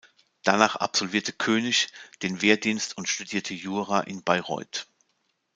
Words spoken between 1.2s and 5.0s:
König den Wehrdienst und studierte Jura in Bayreuth.